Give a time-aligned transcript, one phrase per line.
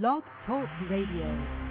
[0.00, 1.61] Blog Talk Radio.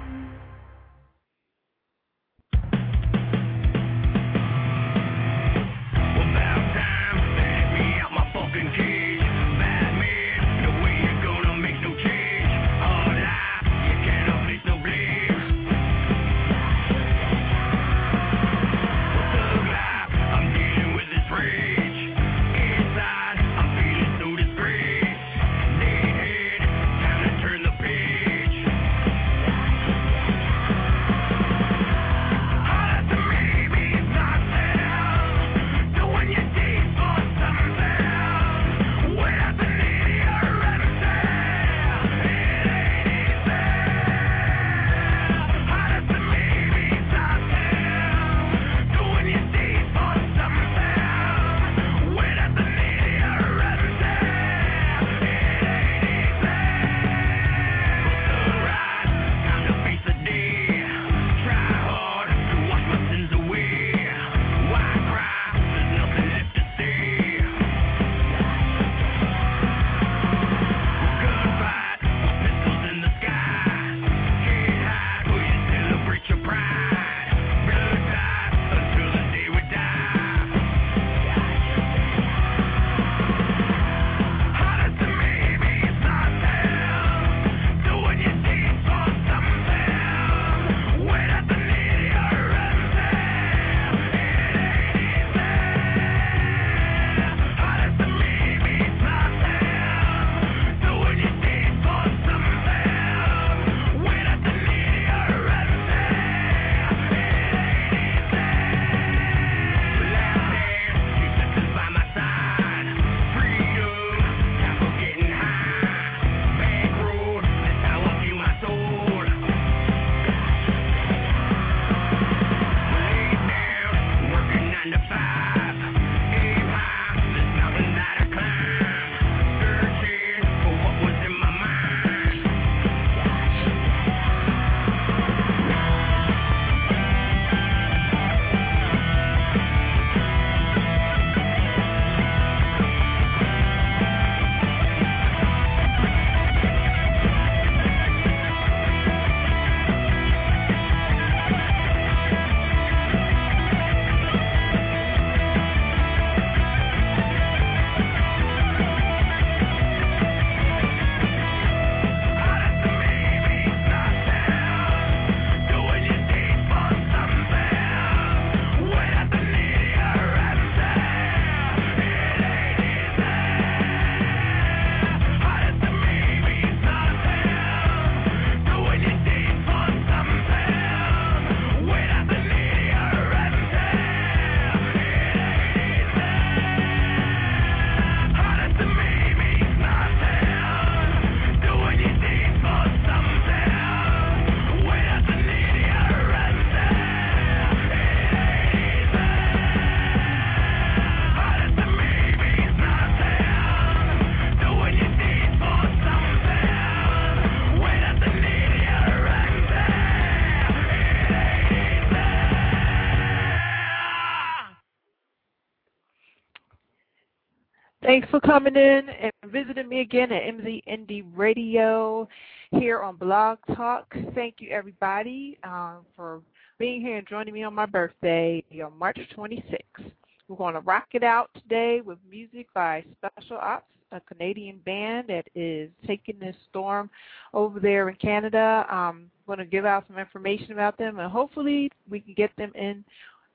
[218.11, 222.27] Thanks for coming in and visiting me again at MZ Indie Radio
[222.72, 224.13] here on Blog Talk.
[224.35, 226.41] Thank you, everybody, uh, for
[226.77, 230.11] being here and joining me on my birthday on March 26th.
[230.49, 235.29] We're going to rock it out today with music by Special Ops, a Canadian band
[235.29, 237.09] that is taking this storm
[237.53, 238.85] over there in Canada.
[238.89, 242.73] I'm going to give out some information about them, and hopefully we can get them
[242.75, 243.05] in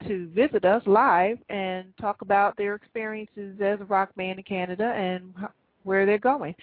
[0.06, 4.92] to visit us live and talk about their experiences as a rock band in Canada
[4.96, 5.34] and
[5.84, 6.54] where they're going.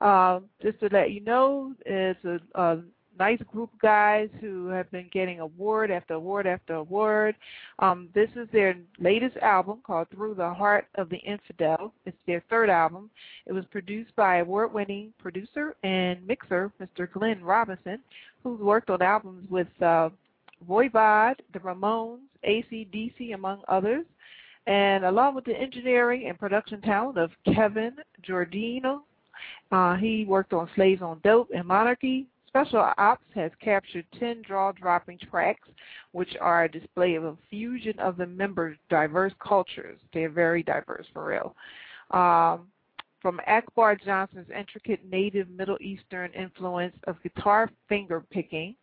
[0.00, 2.82] Um, just to let you know, it's a, a
[3.18, 7.36] nice group of guys who have been getting award after award after award.
[7.78, 11.92] Um, this is their latest album called Through the Heart of the Infidel.
[12.06, 13.10] It's their third album.
[13.46, 17.10] It was produced by award-winning producer and mixer Mr.
[17.10, 17.98] Glen Robinson,
[18.42, 20.08] who's worked on albums with uh,
[20.62, 24.04] Voivod, the Ramones, AC/DC, among others.
[24.66, 29.02] And along with the engineering and production talent of Kevin Giordino,
[29.72, 35.18] uh, he worked on Slaves on Dope and Monarchy, Special Ops has captured 10 jaw-dropping
[35.30, 35.66] tracks,
[36.10, 39.98] which are a display of a fusion of the members' diverse cultures.
[40.12, 41.56] They're very diverse, for real.
[42.10, 42.66] Um,
[43.22, 48.74] from Akbar Johnson's intricate native Middle Eastern influence of guitar finger picking,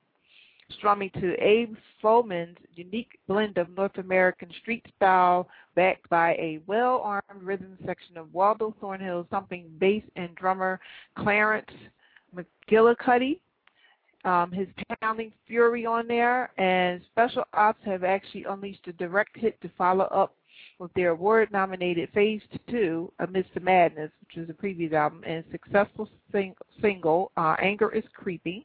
[0.78, 7.44] strumming to Abe Froman's unique blend of North American street style backed by a well-armed
[7.44, 10.80] rhythm section of Waldo Thornhill's thumping bass and drummer
[11.18, 11.72] Clarence
[12.36, 13.40] McGillacutty.
[14.26, 14.68] Um, his
[15.02, 20.06] pounding fury on there, and Special Ops have actually unleashed a direct hit to follow
[20.06, 20.36] up
[20.78, 26.10] with their award-nominated Phase 2, Amidst the Madness, which is a previous album, and successful
[26.34, 28.64] sing- single, uh, Anger is Creeping,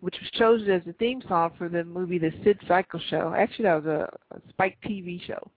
[0.00, 3.34] which was chosen as the theme song for the movie The Sid Cycle Show.
[3.36, 5.50] Actually, that was a, a Spike TV show.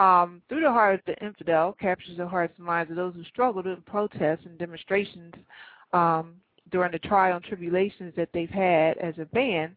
[0.00, 3.24] Um, Through the Heart of the Infidel captures the hearts and minds of those who
[3.24, 5.34] struggled in protests and demonstrations
[5.92, 6.34] um,
[6.70, 9.74] during the trial and tribulations that they've had as a band.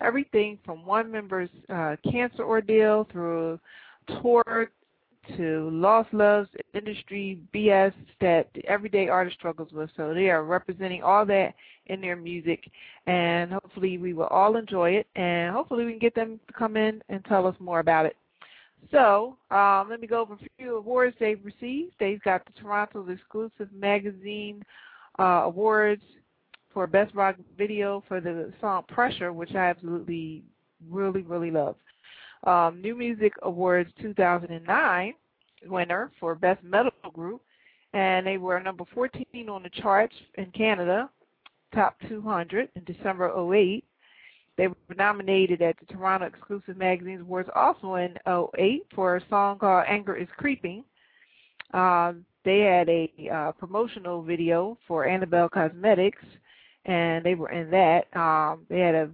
[0.00, 3.58] Everything from one member's uh, cancer ordeal through
[4.20, 4.70] tour
[5.36, 9.88] to lost loves, industry BS that the everyday artist struggles with.
[9.96, 11.54] So they are representing all that
[11.86, 12.70] in their music,
[13.06, 16.76] and hopefully we will all enjoy it, and hopefully we can get them to come
[16.76, 18.16] in and tell us more about it.
[18.90, 21.94] So um, let me go over a few awards they've received.
[21.98, 24.62] They've got the Toronto's exclusive magazine
[25.18, 26.02] uh, awards
[26.72, 30.42] for Best Rock Video for the song Pressure, which I absolutely,
[30.90, 31.76] really, really love.
[32.44, 35.14] Um, New Music Awards 2009
[35.66, 37.40] winner for Best Metal Group,
[37.94, 41.08] and they were number 14 on the charts in Canada,
[41.74, 43.84] top 200 in December 08.
[44.56, 49.58] They were nominated at the Toronto Exclusive Magazines Awards also in 08 for a song
[49.58, 50.84] called Anger is Creeping.
[51.72, 52.12] Uh,
[52.44, 56.22] they had a uh, promotional video for Annabelle Cosmetics,
[56.84, 58.14] and they were in that.
[58.16, 59.10] Um, they had a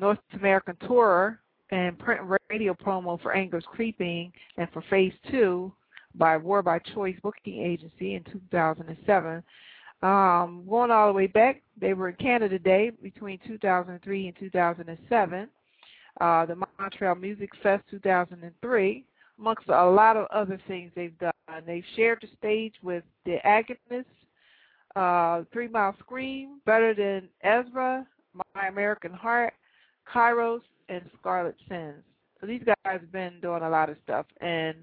[0.00, 1.38] North American tour
[1.70, 5.72] and print and radio promo for Anger is Creeping and for Phase 2
[6.14, 9.42] by War by Choice Booking Agency in 2007.
[10.02, 15.48] Um, going all the way back, they were in Canada Day between 2003 and 2007.
[16.20, 19.04] Uh, the Montreal Music Fest 2003,
[19.38, 21.32] amongst a lot of other things they've done.
[21.66, 24.04] They've shared the stage with the Agonists,
[24.94, 28.06] uh, Three Mile Scream, Better Than Ezra,
[28.54, 29.54] My American Heart,
[30.12, 32.04] Kairos, and Scarlet Sins.
[32.40, 34.76] So these guys have been doing a lot of stuff, and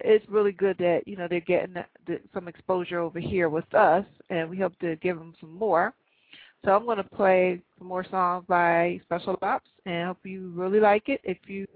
[0.00, 3.72] it's really good that you know they're getting the, the, some exposure over here with
[3.74, 5.94] us, and we hope to give them some more.
[6.64, 10.52] So I'm going to play some more songs by Special Ops, and I hope you
[10.54, 11.20] really like it.
[11.22, 11.66] If you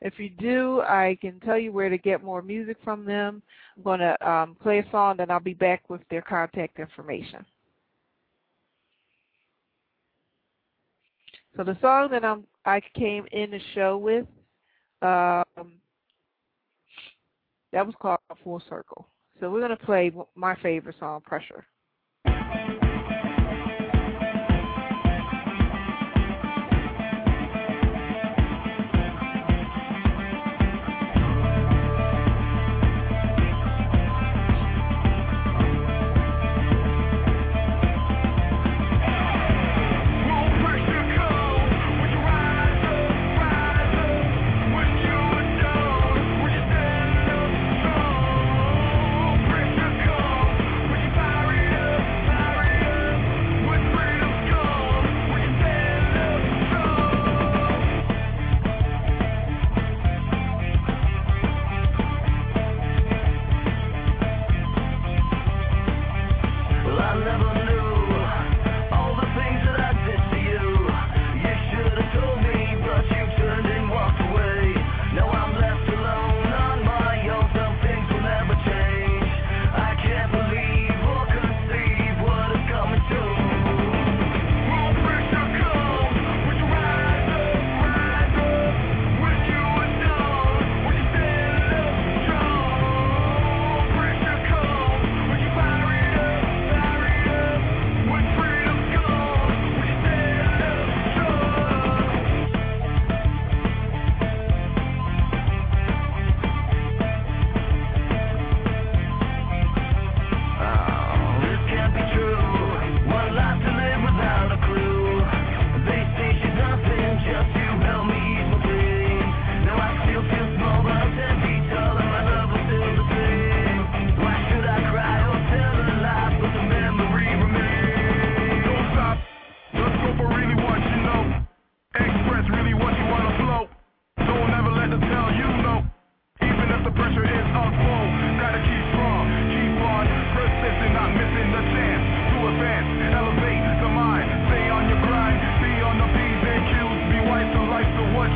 [0.00, 3.42] if you do, I can tell you where to get more music from them.
[3.76, 7.44] I'm going to um, play a song, then I'll be back with their contact information.
[11.56, 14.26] So the song that I'm I came in the show with,
[15.02, 15.72] um,
[17.72, 19.08] that was called Full Circle.
[19.40, 21.66] So we're gonna play my favorite song, Pressure.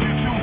[0.00, 0.41] You choose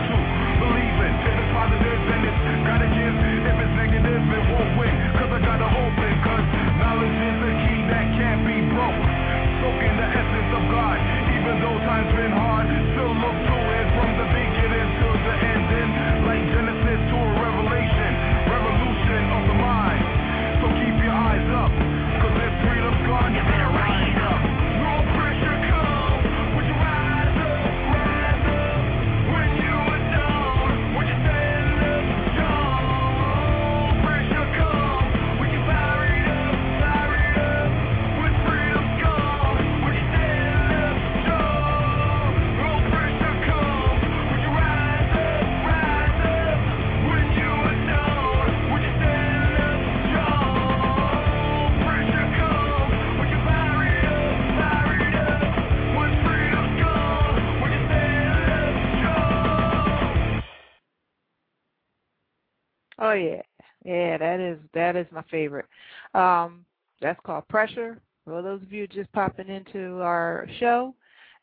[65.08, 65.66] is my favorite.
[66.14, 66.66] Um,
[67.02, 68.00] that's called Pressure.
[68.26, 70.94] For those of you just popping into our show,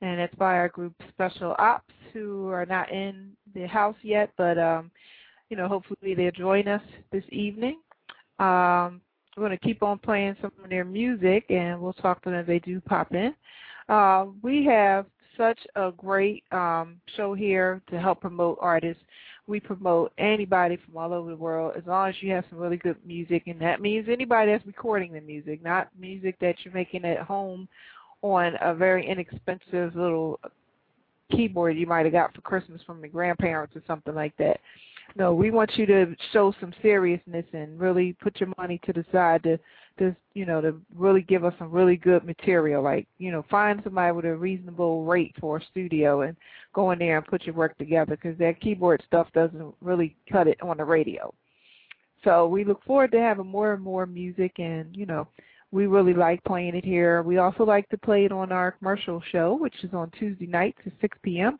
[0.02, 4.58] and it's by our group Special Ops, who are not in the house yet, but
[4.58, 4.90] um,
[5.50, 6.82] you know, hopefully they'll join us
[7.12, 7.80] this evening.
[8.38, 9.00] Um,
[9.36, 12.40] we're going to keep on playing some of their music, and we'll talk to them
[12.40, 13.34] as they do pop in.
[13.88, 19.02] Uh, we have such a great um, show here to help promote artists.
[19.46, 22.76] We promote anybody from all over the world as long as you have some really
[22.76, 27.04] good music, and that means anybody that's recording the music, not music that you're making
[27.04, 27.68] at home
[28.22, 30.40] on a very inexpensive little
[31.30, 34.60] keyboard you might have got for Christmas from your grandparents or something like that.
[35.14, 39.04] No, we want you to show some seriousness and really put your money to the
[39.12, 39.58] side to,
[39.98, 42.82] to you know, to really give us some really good material.
[42.82, 46.36] Like, you know, find somebody with a reasonable rate for a studio and
[46.74, 50.46] go in there and put your work together because that keyboard stuff doesn't really cut
[50.46, 51.32] it on the radio.
[52.22, 55.26] So we look forward to having more and more music and, you know,
[55.72, 57.22] we really like playing it here.
[57.22, 60.78] We also like to play it on our commercial show, which is on Tuesday nights
[60.84, 61.58] at 6 p.m.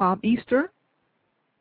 [0.00, 0.68] Um, Eastern.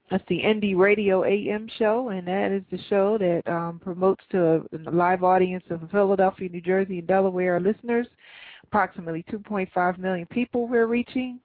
[0.10, 4.64] That's the Indie Radio AM show, and that is the show that um, promotes to
[4.72, 8.08] a, live audience of Philadelphia, New Jersey, and Delaware listeners.
[8.64, 11.42] Approximately 2.5 million people we're reaching.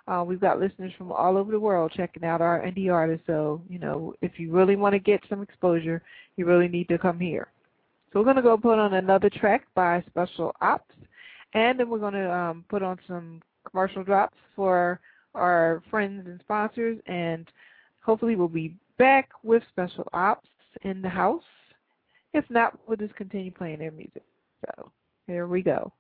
[0.08, 3.26] Uh, we've got listeners from all over the world checking out our indie artists.
[3.28, 6.02] So, you know, if you really want to get some exposure,
[6.36, 7.48] you really need to come here.
[8.12, 10.94] So we're going to go put on another track by Special Ops,
[11.54, 15.00] and then we're going to um, put on some commercial drops for
[15.34, 17.48] our friends and sponsors, and
[18.02, 20.50] hopefully we'll be back with Special Ops
[20.82, 21.44] in the house.
[22.34, 24.24] If not, we'll just continue playing their music.
[24.66, 24.92] So
[25.28, 25.92] here we go.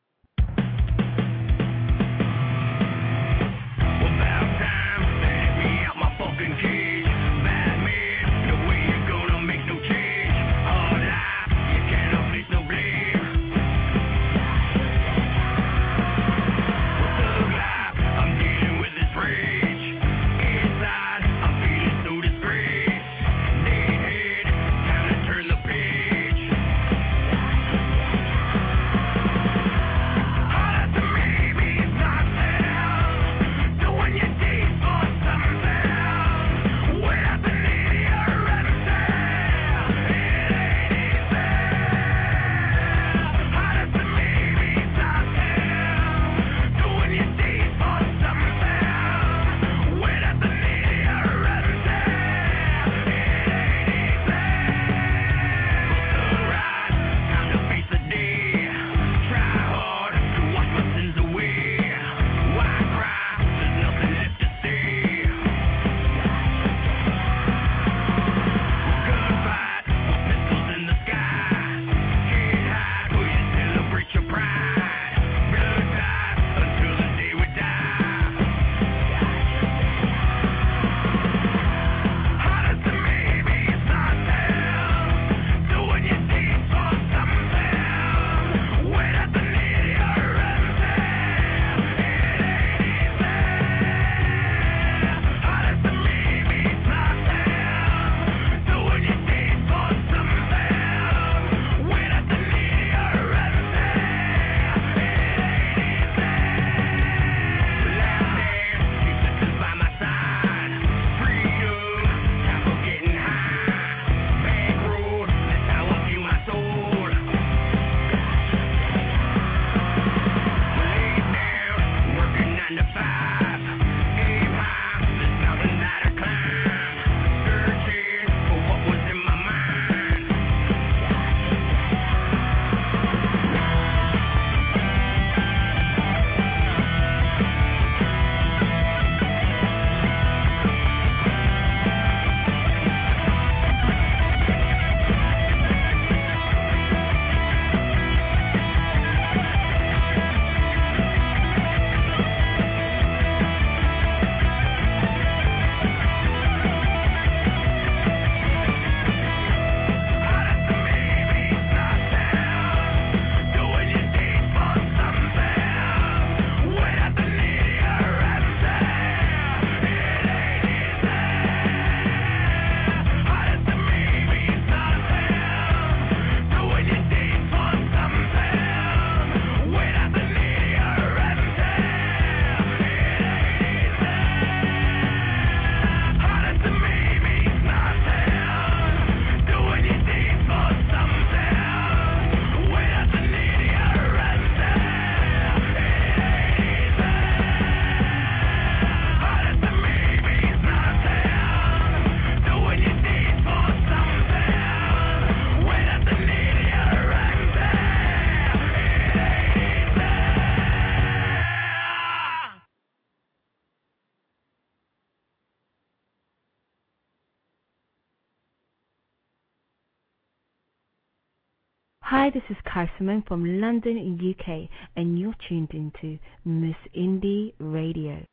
[222.33, 228.23] This is Carson from London, UK, and you're tuned into Miss Indie Radio.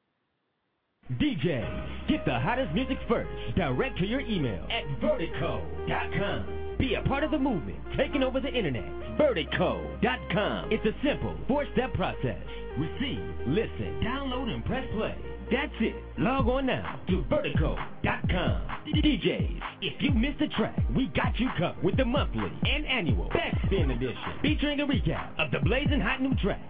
[1.14, 6.76] DJ, get the hottest music first, direct to your email at vertico.com.
[6.78, 8.84] Be a part of the movement, taking over the internet.
[9.18, 10.70] Vertico.com.
[10.70, 12.42] It's a simple four-step process.
[12.78, 15.16] Receive, listen, download, and press play.
[15.50, 15.94] That's it.
[16.18, 18.62] Log on now to vertico.com.
[18.86, 23.28] DJs, if you missed a track, we got you covered with the monthly and annual
[23.30, 26.60] Best Spin Edition, featuring a recap of the blazing hot new tracks.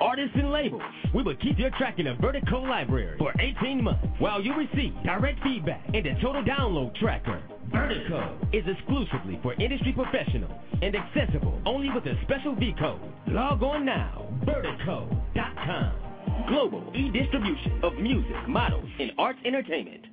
[0.00, 0.82] Artists and labels,
[1.14, 4.92] we will keep your track in a Vertico library for 18 months while you receive
[5.02, 7.42] direct feedback and a total download tracker.
[7.70, 13.00] Vertico is exclusively for industry professionals and accessible only with a special V code.
[13.28, 16.05] Log on now, vertico.com.
[16.48, 20.06] Global e-distribution of music, models, and arts entertainment.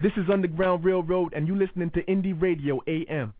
[0.00, 3.32] This is Underground Railroad, and you listening to Indie Radio AM.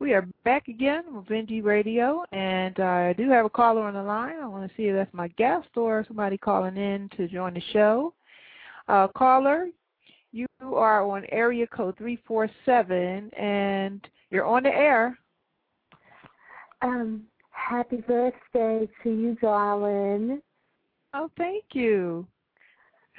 [0.00, 4.02] We are back again with Indie Radio, and I do have a caller on the
[4.02, 4.36] line.
[4.42, 7.60] I want to see if that's my guest or somebody calling in to join the
[7.74, 8.14] show.
[8.88, 9.68] Uh, caller,
[10.32, 15.18] you are on area code 347, and you're on the air.
[16.80, 20.40] Um, happy birthday to you, darling.
[21.12, 22.26] Oh, thank you.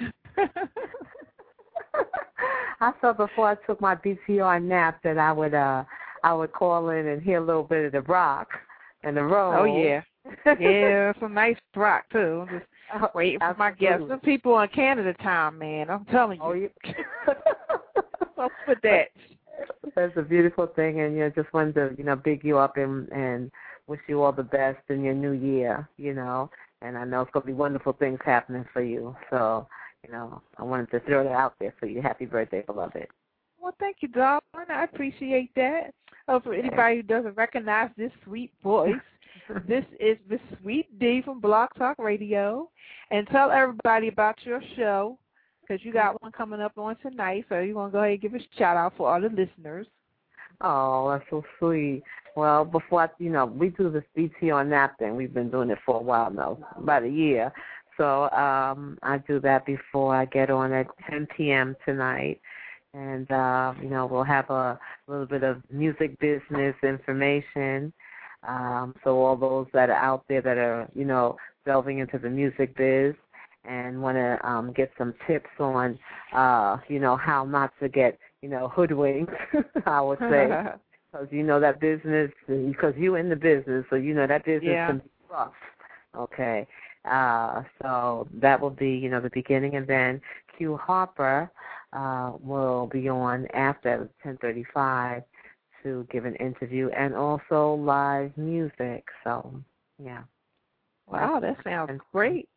[2.80, 5.84] I thought before I took my BTR nap that I would uh
[6.22, 8.48] I would call in and hear a little bit of the rock
[9.02, 9.52] and the roll.
[9.54, 10.02] Oh yeah,
[10.60, 12.46] yeah, some nice rock too.
[12.48, 14.04] I'm just Oh, waiting for my guests.
[14.08, 15.88] Some people in Canada time, man.
[15.88, 16.44] I'm telling you.
[16.44, 16.70] Oh, you.
[18.36, 19.08] so for that.
[19.94, 22.76] That's a beautiful thing, and you know, just wanted to you know big you up
[22.76, 23.50] and and
[23.86, 25.88] wish you all the best in your new year.
[25.96, 26.50] You know,
[26.82, 29.16] and I know it's gonna be wonderful things happening for you.
[29.30, 29.66] So
[30.04, 32.02] you know, I wanted to throw that out there for you.
[32.02, 33.06] Happy birthday, beloved.
[33.60, 34.42] Well, thank you, darling.
[34.68, 35.94] I appreciate that.
[36.28, 38.94] Oh, for anybody who doesn't recognize this sweet voice,
[39.68, 42.68] this is Miss Sweet D from Blog Talk Radio.
[43.10, 45.18] And tell everybody about your show
[45.60, 47.44] because you got one coming up on tonight.
[47.48, 49.86] So you want to go ahead and give a shout out for all the listeners.
[50.60, 52.02] Oh, that's so sweet.
[52.36, 55.16] Well, before I, you know, we do this BTR nap thing.
[55.16, 57.52] We've been doing it for a while now, about a year.
[57.98, 61.76] So um I do that before I get on at 10 p.m.
[61.84, 62.40] tonight.
[62.94, 64.78] And, uh, you know, we'll have a
[65.08, 67.92] little bit of music business information.
[68.46, 72.28] Um, so all those that are out there that are, you know, delving into the
[72.28, 73.14] music biz
[73.64, 75.98] and want to um, get some tips on,
[76.34, 79.32] uh, you know, how not to get, you know, hoodwinked,
[79.86, 80.50] I would say.
[81.12, 84.62] Because you know that business, because you in the business, so you know that business
[84.62, 84.86] Yeah.
[84.86, 85.52] can be rough.
[86.16, 86.66] Okay,
[87.04, 90.22] uh, so that will be, you know, the beginning, and then
[90.56, 91.50] Q Harper
[91.92, 95.22] uh, will be on after 10:35
[95.82, 99.04] to give an interview and also live music.
[99.24, 99.52] So,
[100.02, 100.22] yeah.
[101.08, 102.48] Wow, that sounds great.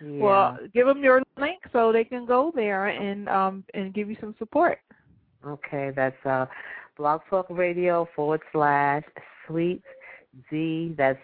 [0.00, 0.22] Yeah.
[0.22, 4.16] Well, give them your link so they can go there and um and give you
[4.20, 4.78] some support.
[5.46, 6.46] Okay, that's uh,
[6.96, 9.04] Blog Talk Radio forward slash
[9.46, 9.82] Sweet
[10.50, 10.94] D.
[10.96, 11.18] That's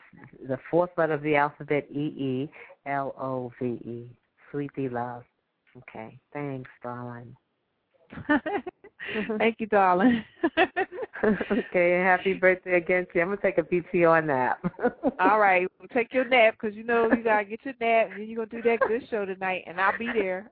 [0.47, 2.51] the fourth letter of the alphabet E E
[2.87, 4.07] L O V E.
[4.51, 5.25] Sweet D Love.
[5.79, 7.35] Okay, thanks, darling.
[9.39, 10.25] Thank you, darling.
[11.25, 13.21] okay, happy birthday again to you.
[13.23, 14.59] I'm gonna take a PTO nap.
[15.21, 18.21] All right, well, take your nap because you know you gotta get your nap, and
[18.21, 20.51] then you're gonna do that good show tonight, and I'll be there.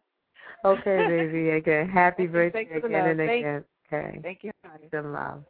[0.65, 1.51] Okay, baby.
[1.51, 3.07] Again, happy Thank birthday again love.
[3.07, 3.65] and Thank- again.
[3.93, 4.89] Okay, Thank you, honey.
[4.91, 5.45] good love.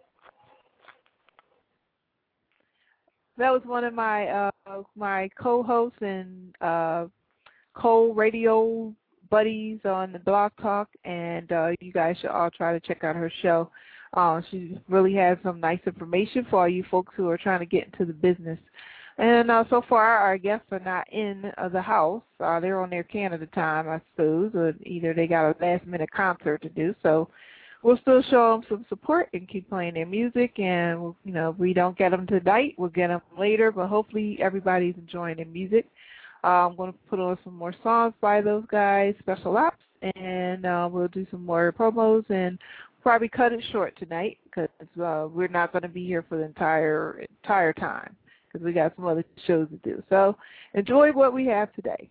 [3.36, 7.06] That was one of my uh my co-hosts and uh
[7.74, 8.92] co-radio
[9.30, 13.16] buddies on the Blog Talk, and uh you guys should all try to check out
[13.16, 13.70] her show.
[14.14, 17.66] Uh, she really has some nice information for all you folks who are trying to
[17.66, 18.58] get into the business.
[19.18, 22.22] And uh, so far, our guests are not in uh, the house.
[22.38, 26.62] Uh, they're on their Canada time, I suppose, or either they got a last-minute concert
[26.62, 26.94] to do.
[27.02, 27.28] So
[27.82, 30.58] we'll still show them some support and keep playing their music.
[30.60, 33.72] And you know, if we don't get them tonight, we'll get them later.
[33.72, 35.86] But hopefully, everybody's enjoying their music.
[36.44, 39.82] Uh, I'm going to put on some more songs by those guys, special ops,
[40.14, 42.58] and uh, we'll do some more promos and
[43.02, 44.68] probably cut it short tonight because
[45.02, 48.14] uh, we're not going to be here for the entire entire time
[48.46, 50.02] because we got some other shows to do.
[50.08, 50.36] So
[50.74, 52.08] enjoy what we have today.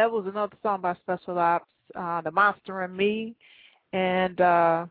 [0.00, 3.34] That was another song by Special Ops, uh, The Monster and Me.
[3.92, 4.86] And uh,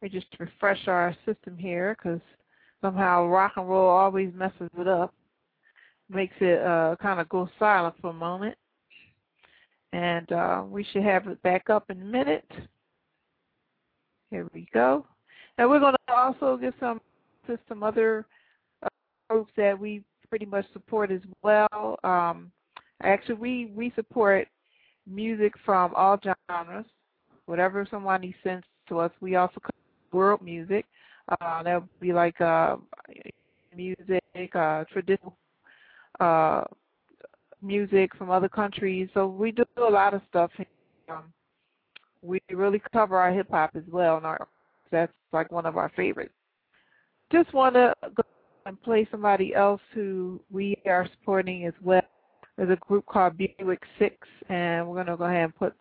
[0.00, 2.20] we just refresh our system here because
[2.80, 5.12] somehow rock and roll always messes it up,
[6.08, 8.54] makes it uh, kind of go silent for a moment.
[9.92, 12.48] And uh, we should have it back up in a minute.
[14.30, 15.06] Here we go.
[15.58, 17.00] Now we're going to also get some
[17.68, 18.26] some other
[18.84, 18.88] uh,
[19.28, 21.98] groups that we pretty much support as well.
[22.04, 22.52] Um,
[23.02, 24.48] actually, we we support
[25.06, 26.86] music from all genres,
[27.46, 29.10] whatever somebody sends to us.
[29.20, 29.72] We also cover
[30.12, 30.86] world music.
[31.40, 32.76] Uh, that would be like uh,
[33.74, 35.36] music, uh, traditional
[36.18, 36.64] uh,
[37.62, 39.08] music from other countries.
[39.14, 40.50] So we do a lot of stuff.
[41.08, 41.32] Um,
[42.22, 44.48] we really cover our hip hop as well, and our
[44.90, 46.34] that's like one of our favorites.
[47.32, 48.22] Just want to go
[48.66, 52.02] and play somebody else who we are supporting as well.
[52.60, 54.14] There's a group called Buick Six,
[54.50, 55.72] and we're going to go ahead and put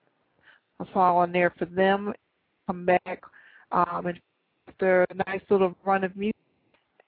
[0.79, 2.13] a song on there for them.
[2.67, 3.21] Come back
[3.73, 4.17] um, and
[4.65, 6.37] after a nice little run of music,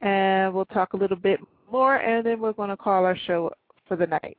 [0.02, 1.40] and we'll talk a little bit
[1.72, 3.50] more, and then we're going to call our show
[3.88, 4.38] for the night.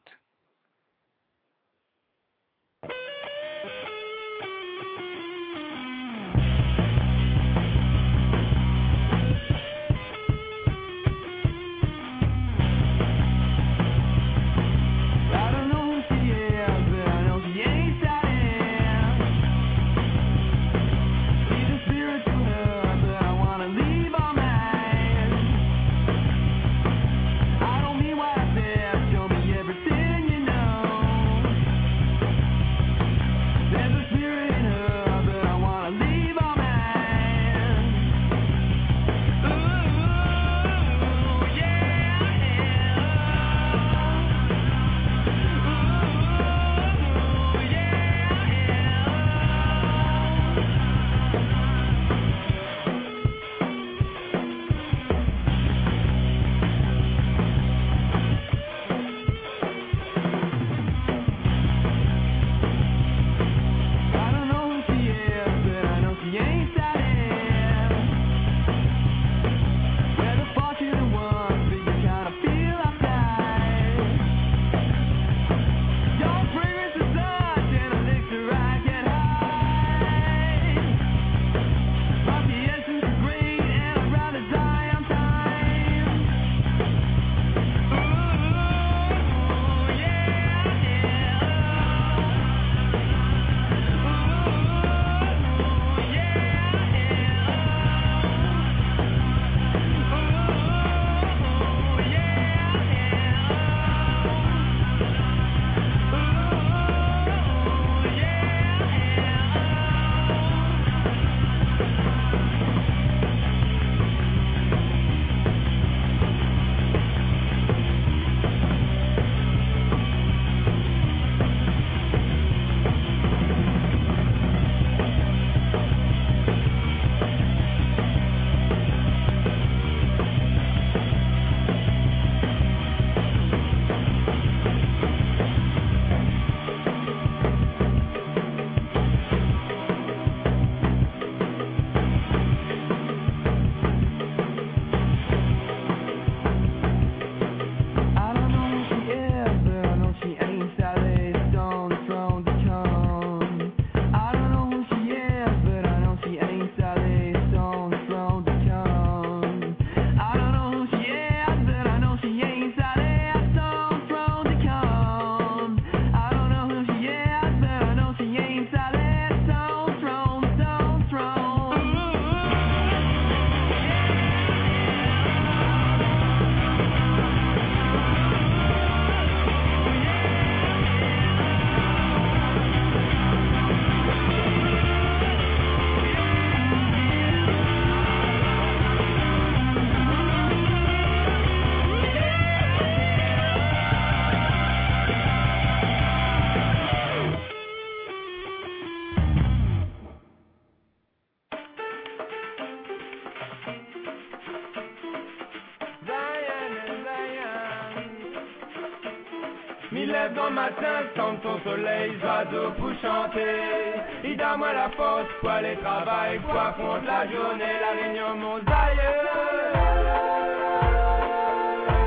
[214.24, 218.60] Il donne moi la force pour aller travailler, pour affronter la journée, la réunion, mon.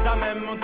[0.04, 0.56] Ça même mon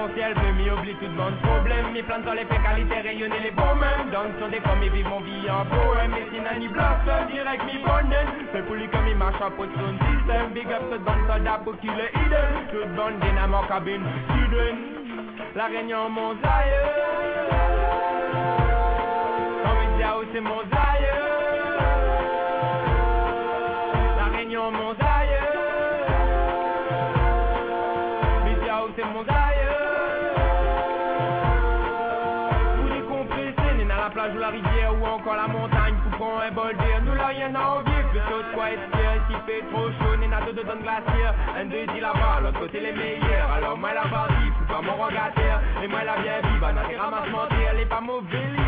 [0.00, 1.06] son ciel bleu, m'y tout
[1.42, 1.92] problème.
[1.92, 4.10] Mes les fécalités rayonner les mêmes.
[4.10, 5.64] Donne sur des pommes et vive mon vie en
[7.28, 8.16] direct mi bonne.
[8.66, 10.52] Pour lui comme il marche en pot son système.
[10.54, 12.52] Big up toute bande soldat pour qu'il hidden.
[12.72, 14.06] Toute bande dynamo cabine.
[15.56, 16.90] La réunion mon zaïeux.
[19.62, 20.89] Comme il dit, oh, c'est mon zaïeux.
[39.70, 43.76] Trop chaud, deux de donne glaciaire, un deux dit là-bas, l'autre côté les meilleurs, alors
[43.76, 47.30] moi la partie, faut pas mon regataire, et moi la bien vive, à notre ramasse
[47.30, 48.60] mentir, elle est pas mauvais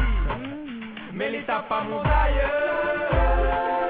[1.14, 3.81] mais les tape pas mon aïeux,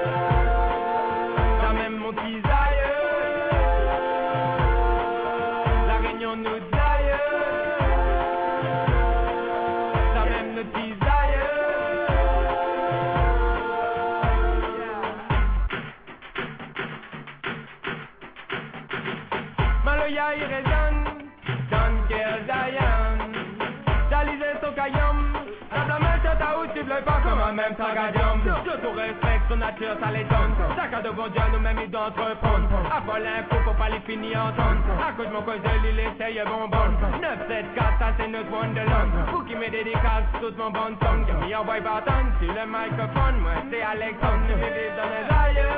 [29.83, 30.53] nature ça l'étonne.
[30.75, 32.69] Chacun de bon Dieu nous-mêmes il d'entreprendre.
[32.91, 34.81] Avant l'info pour pas les finir entendre.
[35.07, 36.91] À cause de mon cause il essaye bonbon.
[37.21, 39.09] 9, 7, 4, ça c'est notre Wonderland.
[39.31, 41.25] Pour qui me dédicace toute mon bon son.
[41.25, 43.39] Qui m'y envoie par tonne sur le microphone.
[43.41, 45.75] Moi c'est Alexandre, je vivre dans les aïeux.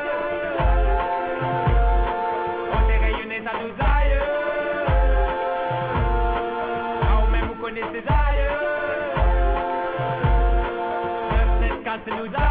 [2.73, 4.31] On s'est rayonné, ça nous aïeux.
[7.01, 8.61] Ah, même vous connaissez aïeux.
[11.31, 12.44] 9, 7, 4, c'est nous aïeux.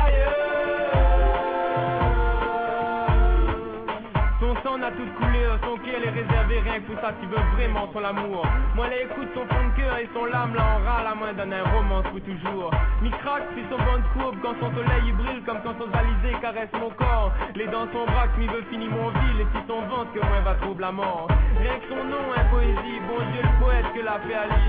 [5.64, 6.33] conquérir les réserves.
[6.64, 8.46] Rien que pour ça tu veux vraiment son amour.
[8.74, 11.32] Moi elle écoute son fond de cœur et son lame là en râle à moins
[11.32, 12.70] d'un un romance pour toujours.
[13.02, 15.90] Mi craque fait son bon de courbe quand son soleil il brille comme quand son
[15.92, 17.32] alizé caresse mon corps.
[17.54, 20.40] Les dents son braque, mi veut finir mon ville et si son ventre que moi
[20.44, 21.28] va trouble la mort.
[21.60, 24.64] Rien que son nom, un poésie, bon Dieu le poète que la fait Ali.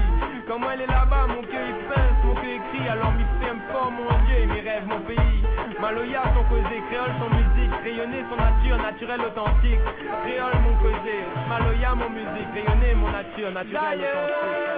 [0.47, 3.59] Quand moi elle est là-bas, mon cœur il pince, mon cœur écrit, alors mi ferme
[3.71, 5.43] fort mon Dieu et mes rêves, mon pays.
[5.79, 9.79] Maloya, son causé, créole, son musique, rayonner son nature, naturelle, authentique.
[10.23, 11.17] Créole, mon causé,
[11.49, 14.75] Maloya, mon musique, rayonner mon nature, naturelle, authentique.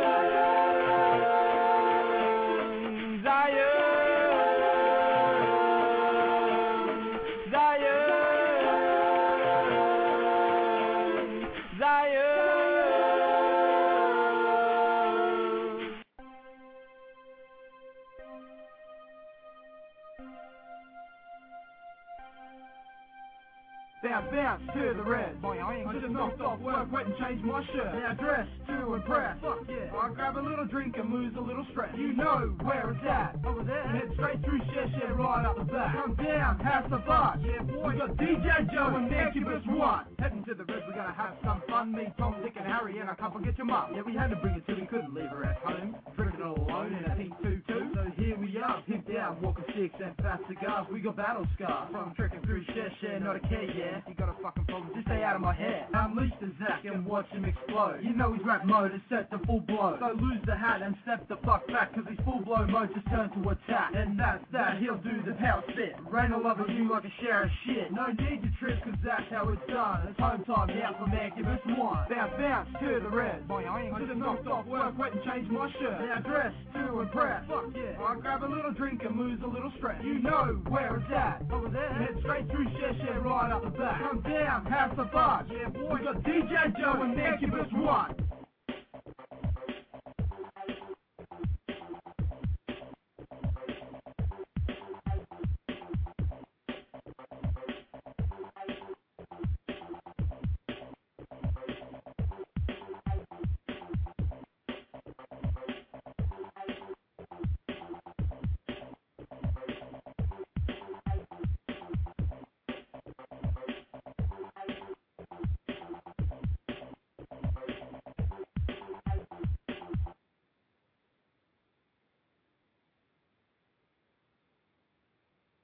[24.04, 25.42] Bounce, bounce to the red.
[25.42, 27.96] Boy, I ain't I just knocked off work, went and changed my shirt.
[27.96, 29.38] Now dress to impress.
[29.42, 29.90] Fuck yeah.
[29.98, 31.90] I grab a little drink and lose a little stress.
[31.98, 33.36] You know where it's at.
[33.44, 33.88] Over there.
[33.88, 35.96] Head straight through shit, shit right up the back.
[35.96, 37.44] Come down, have some fun.
[37.44, 37.88] Yeah, boy.
[37.88, 40.06] We got DJ Joe and Incubus One.
[40.20, 41.94] Heading to the red, we're gonna have some fun.
[41.94, 43.94] Me, Tom, Dick, and Harry, and a couple get your mum.
[43.94, 45.96] Yeah, we had to bring it to, we couldn't leave her at home.
[46.16, 47.94] Drinking all alone in a pink tutu.
[47.94, 50.88] So here we are, pimped out, walking sticks and fast cigars.
[50.92, 54.02] We got battle scars from trekking through shit, shit, not a care, yeah.
[54.08, 55.86] You got a fucking problem, just stay out of my head.
[55.94, 58.02] Unleash the Zack and watch him explode.
[58.02, 59.98] You know his rap mode is set to full blow.
[60.02, 63.06] So lose the hat and step the fuck back, cause his full blow mode just
[63.10, 63.94] turned to attack.
[63.94, 65.94] And that's that, he'll do the power spit.
[66.10, 67.94] Rain all over you like a shower of shit.
[67.94, 70.07] No need to trip, cause that's how it's done.
[70.08, 72.06] It's home time now for Mancubus One.
[72.08, 73.46] Bounce, bounce to the red.
[73.46, 76.00] Boy, I ain't just knocked off work, went and changed my shirt.
[76.00, 77.44] Now dress to impress.
[77.50, 78.02] Fuck yeah.
[78.02, 80.02] I grab a little drink and lose a little stress.
[80.04, 81.44] You know where it's at.
[81.52, 81.94] Over there.
[81.94, 84.02] Head straight through shit, shit right up the back.
[84.02, 85.46] Come down, have the bar.
[85.52, 85.98] Yeah, boy.
[86.00, 88.16] We got DJ Joe and Mancubus One.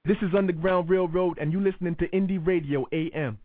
[0.06, 3.40] This is Underground Railroad, and you listening to Indie Radio AM.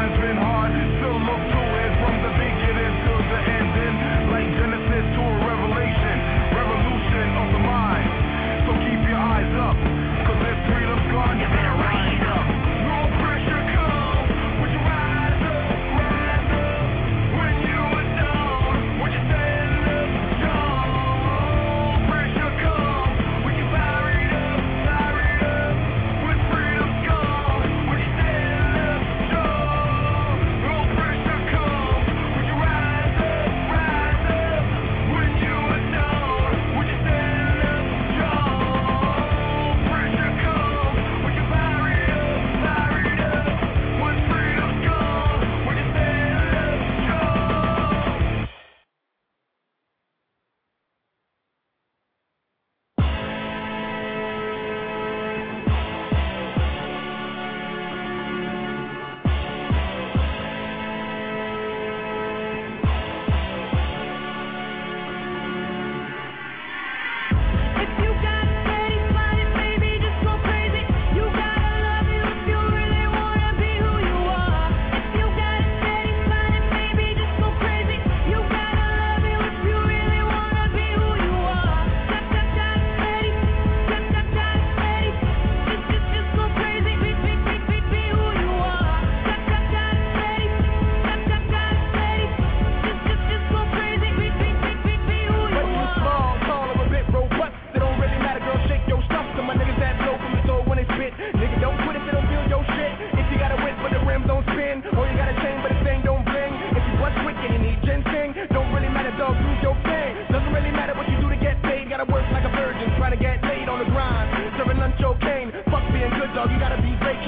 [0.00, 0.49] I've been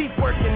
[0.03, 0.52] keep working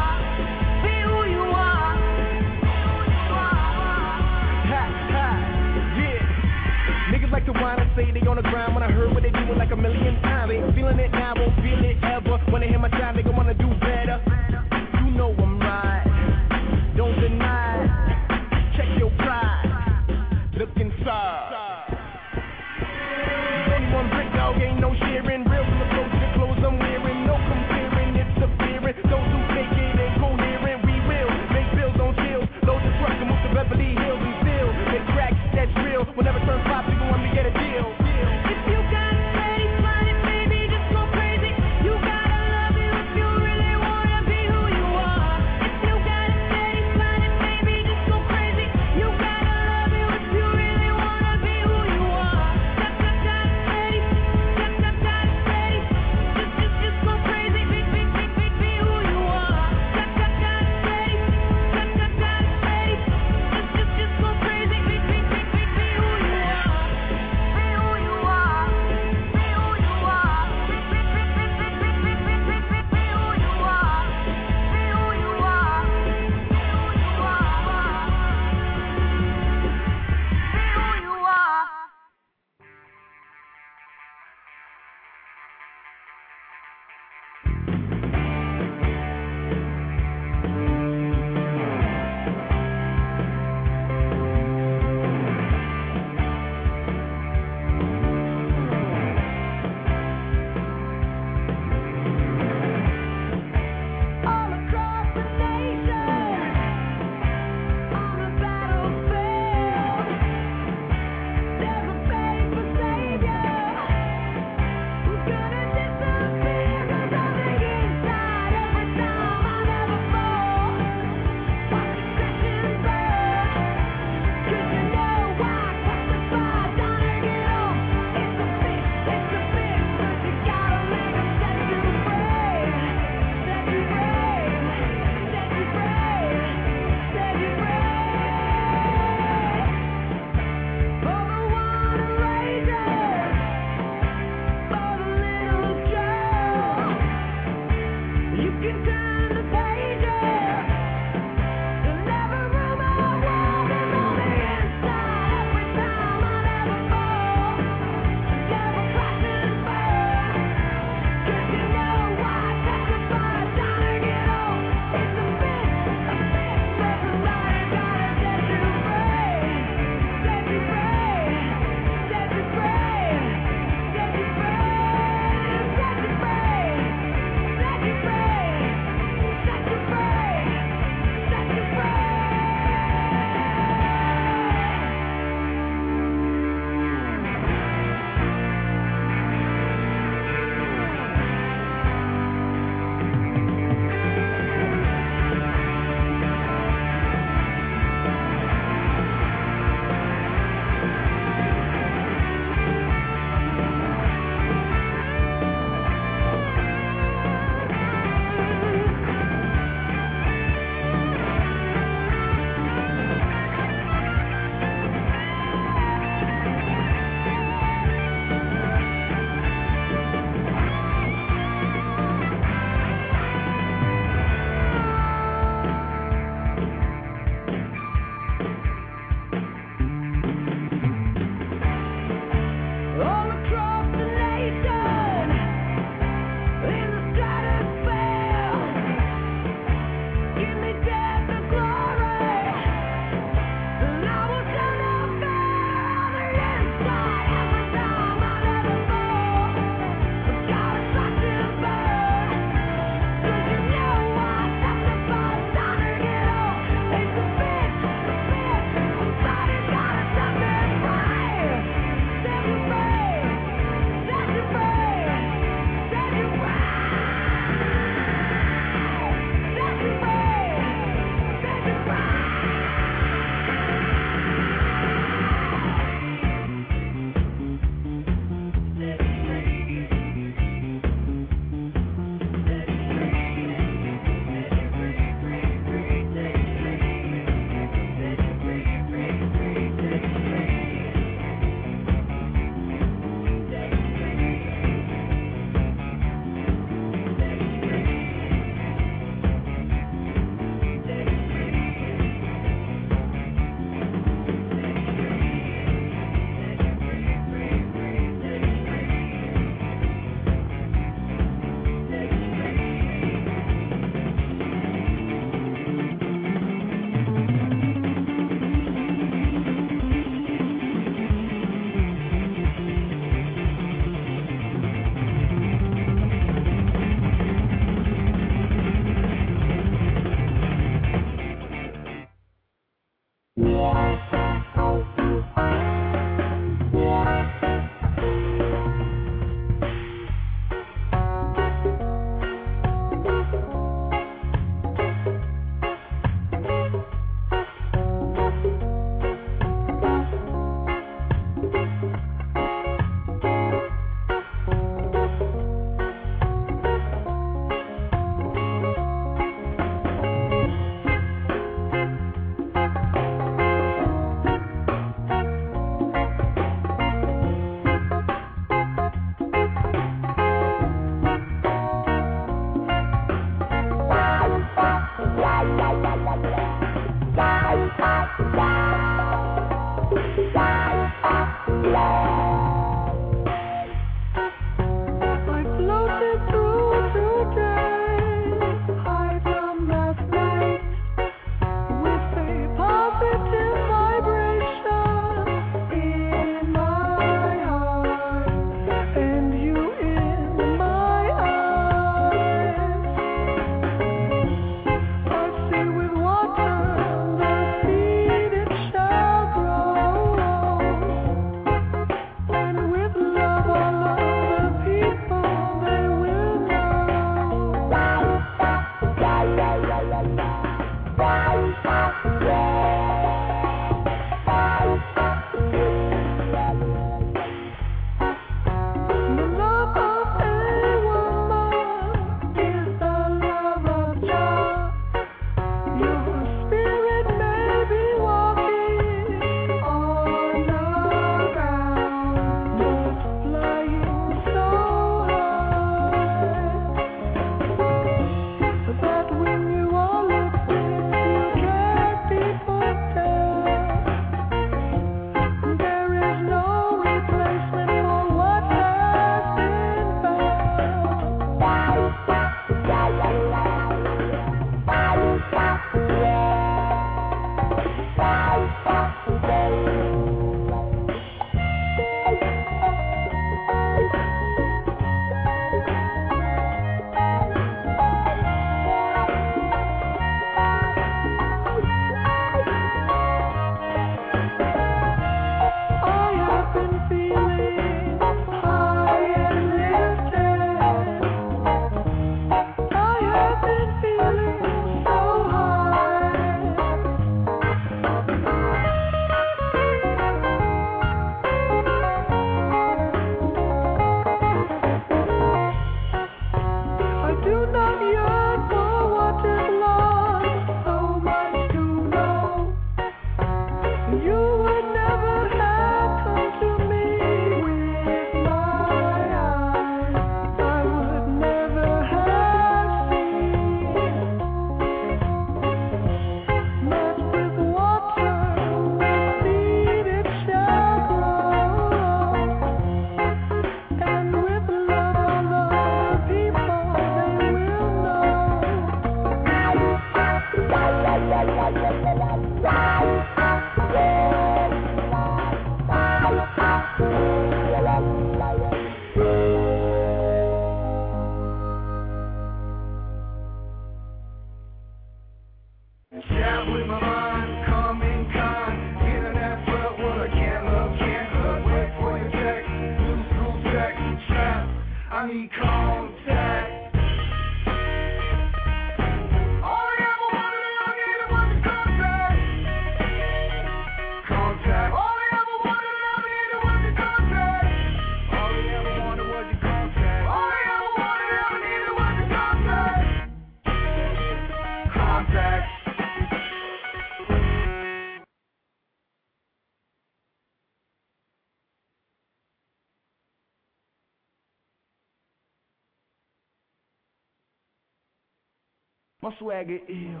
[599.18, 600.00] swagger ill.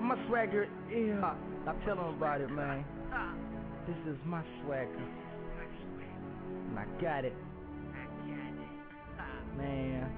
[0.00, 1.24] My swagger ill.
[1.24, 2.84] I tell them about it, man.
[3.86, 4.98] This is my swagger.
[6.68, 7.34] And I got it.
[9.56, 10.10] Man.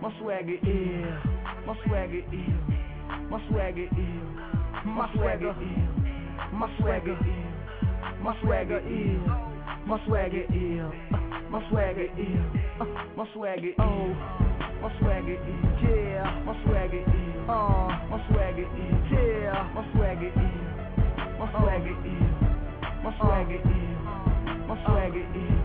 [0.00, 1.18] My swagger ill.
[1.66, 3.28] My swagger ill.
[3.30, 4.86] My swagger ill.
[4.86, 6.52] My swagger ill.
[6.52, 8.22] My swagger ill.
[8.22, 9.52] My swagger ill.
[9.86, 10.92] My swagger ill.
[11.12, 12.46] Uh, My swagger ill.
[12.80, 12.84] Uh,
[13.16, 14.51] My swagger ill.
[14.82, 16.42] My swagger is, yeah.
[16.44, 17.86] My swagger is, uh.
[18.10, 19.70] My swagger is, yeah.
[19.74, 20.62] My swagger is,
[21.38, 22.30] my swagger is,
[23.04, 23.94] my swagger is,
[24.66, 25.62] my swagger is,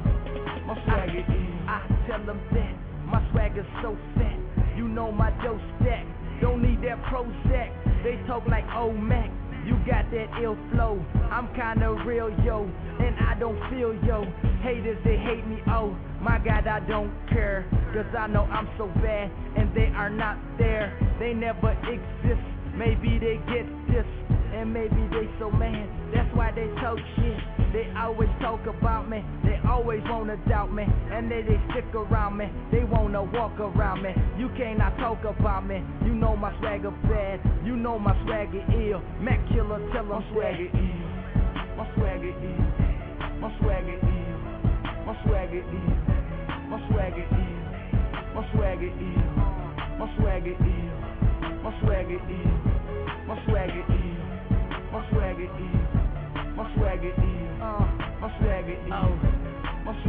[0.68, 1.49] my swagger is.
[1.65, 2.74] I tell them that
[3.09, 4.38] my swagger's so fat.
[4.78, 6.05] You know my dough stack.
[6.39, 7.74] Don't need that Prozac.
[8.03, 9.32] They talk like old Mac.
[9.68, 11.03] You got that ill flow.
[11.30, 12.63] I'm kinda real, yo,
[13.03, 14.24] and I don't feel yo.
[14.63, 17.65] Haters, they hate me, oh my god, I don't care.
[17.93, 20.97] Cause I know I'm so bad, and they are not there.
[21.20, 22.47] They never exist.
[22.76, 24.05] Maybe they get this,
[24.53, 25.89] and maybe they so mad.
[26.13, 27.57] That's why they talk shit.
[27.74, 29.24] They always talk about me.
[29.43, 32.49] They always wanna doubt me, and they they stick around me.
[32.72, 34.13] They wanna walk around me.
[34.38, 35.84] You cannot talk about me.
[36.05, 37.39] You know my swagger bad.
[37.65, 39.01] You know my swagger ill.
[39.20, 41.78] Mac killer, tell 'em swagger ill.
[41.78, 42.88] My swagger ill.
[43.39, 44.38] My swagger is,
[45.05, 46.01] my swagger is,
[46.70, 47.57] my swagger is,
[48.34, 49.24] my swagger is,
[49.99, 50.91] my swagger is,
[51.61, 52.49] my swagger is,
[53.28, 54.18] my swagger is,
[54.91, 55.78] my swagger is,
[56.57, 57.36] my swagger is,
[58.28, 58.91] my swagger is, oh.
[58.91, 60.03] my oh.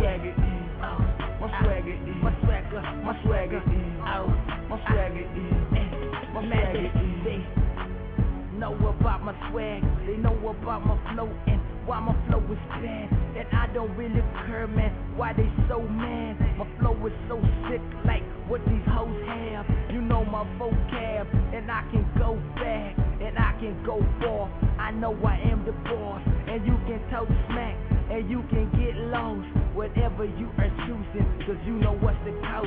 [0.83, 1.63] ah.
[1.63, 4.27] swagger is, my swagger, my swagger oh.
[4.69, 5.87] my swagger is, eh.
[6.35, 7.19] my swagger is.
[7.23, 12.59] They know about my swag, they know about my flow and why my flow is
[12.83, 13.09] bad.
[13.39, 16.37] And I don't really care, man, why they so mad.
[16.59, 17.41] My flow is so
[17.71, 19.65] sick, like what these hoes have.
[19.95, 24.51] You know my vocab, and I can go back, and I can go far.
[24.79, 27.77] I know I am the boss, and you can talk smack,
[28.19, 29.47] and you can get lost.
[29.79, 32.67] Whatever you are choosing, cause you know what's the cost.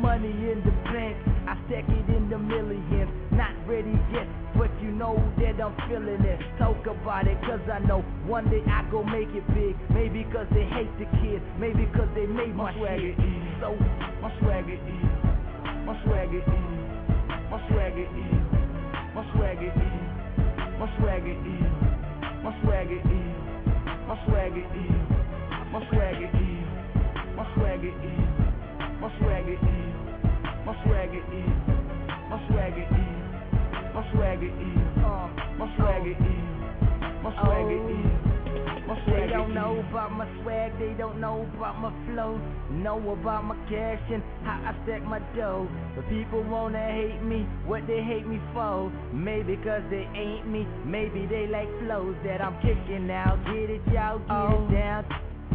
[0.00, 1.12] Money in the bank,
[1.44, 3.12] I stack it in the millions.
[3.30, 4.24] Not ready yet,
[4.56, 6.40] but you know that I'm feeling it.
[6.56, 9.76] Talk about it, cause I know one day I go make it big.
[9.92, 13.20] Maybe cause they hate the kid, maybe cause they made my, swagger shit.
[13.20, 13.76] is, So,
[14.24, 15.04] my swagger is,
[15.84, 16.64] my swagger is,
[17.52, 18.32] my swagger is,
[19.12, 19.92] my swagger is,
[20.72, 21.68] my swagger is, my swagger is,
[22.40, 23.35] my swagger is,
[24.06, 25.02] my swagger is,
[25.72, 26.66] my swagger is,
[27.36, 28.28] my swagger is,
[29.00, 29.94] my swagger is,
[30.64, 31.56] my swagger is,
[32.30, 33.18] my swagger is,
[33.94, 36.46] my swagger is, um, my swagger is,
[37.22, 38.25] my oh.
[38.86, 42.40] They swagger don't know about my swag, they don't know about my flow.
[42.70, 45.68] Know about my cash and how I stack my dough.
[45.96, 48.92] But people wanna hate me, what they hate me for?
[49.12, 53.34] Maybe cause they ain't me, maybe they like flows that I'm kicking now.
[53.46, 55.04] Get it, y'all, get it down.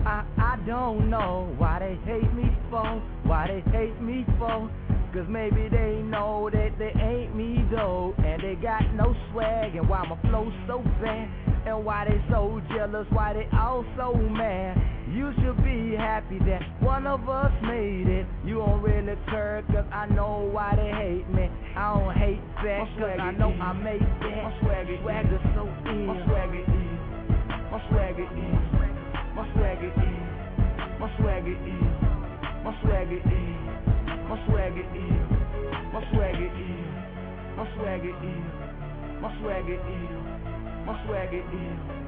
[0.05, 4.69] I, I don't know why they hate me for, why they hate me for.
[5.13, 8.15] Cause maybe they know that they ain't me though.
[8.17, 11.27] And they got no swag and why my flow's so bad.
[11.67, 14.77] And why they so jealous, why they all so mad.
[15.11, 18.25] You should be happy that one of us made it.
[18.45, 21.51] You don't really care cause I know why they hate me.
[21.75, 26.07] I don't hate back cause I know I made that My swagger Swagger so ill.
[26.07, 26.99] My swagger is,
[27.67, 28.63] my swagger is,
[29.35, 30.21] my swagger is,
[30.99, 31.83] my swagger is,
[32.63, 33.60] my swagger is,
[34.31, 35.27] my swagger is,
[35.91, 36.87] my swagger is,
[37.57, 38.47] my swagger is,
[39.19, 40.09] my swagger is,
[40.85, 42.01] my swagger is.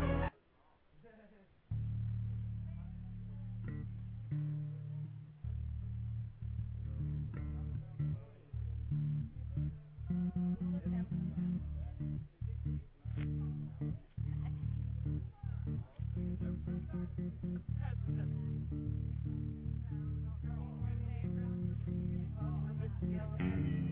[18.03, 18.24] Stood
[23.11, 23.82] yeah.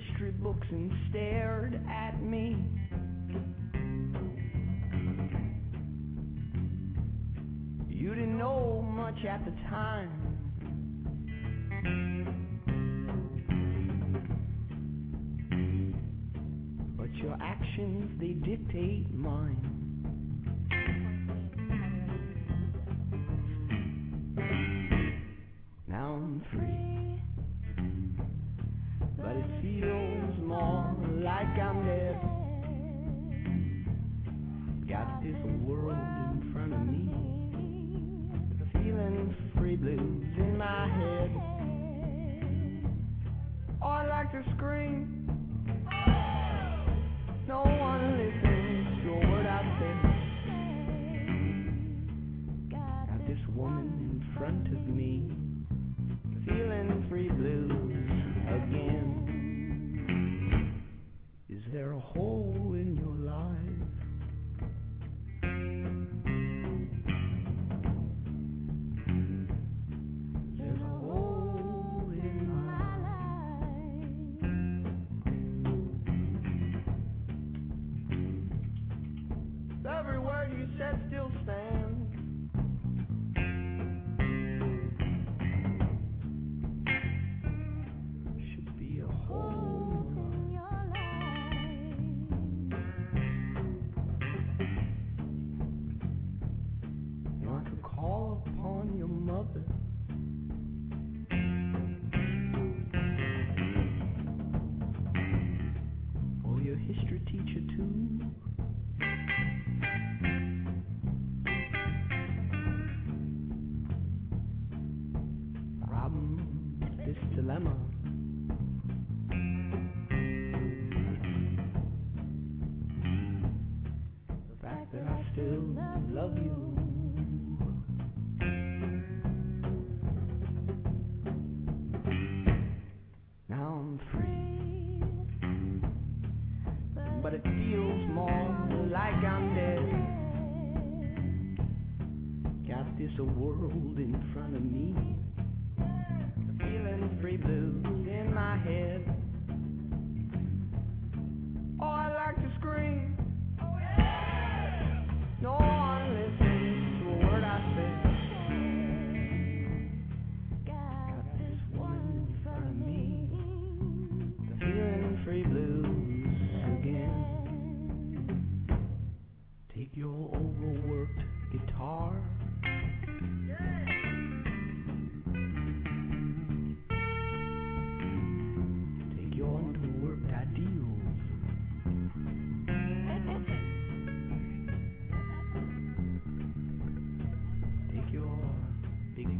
[0.00, 2.56] History books and stared at me.
[7.88, 10.10] You didn't know much at the time.
[16.96, 19.59] But your actions, they dictate mine.